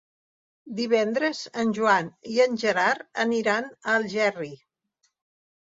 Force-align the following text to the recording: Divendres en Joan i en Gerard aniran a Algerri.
Divendres 0.79 1.41
en 1.63 1.75
Joan 1.79 2.09
i 2.37 2.41
en 2.47 2.57
Gerard 2.63 3.05
aniran 3.27 3.71
a 3.71 3.99
Algerri. 3.99 4.51